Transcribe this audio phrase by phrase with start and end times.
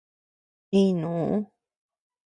[0.81, 1.31] Ínuu.